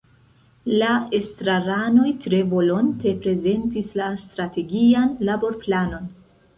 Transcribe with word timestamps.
La 0.83 0.93
estraranoj 1.17 2.07
tre 2.25 2.41
volonte 2.55 3.15
prezentis 3.23 3.95
la 4.03 4.11
Strategian 4.27 5.17
Laborplanon. 5.31 6.15